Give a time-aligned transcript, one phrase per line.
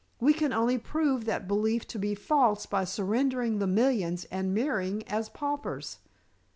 [0.19, 5.07] We can only prove that belief to be false by surrendering the millions and marrying
[5.07, 5.99] as paupers."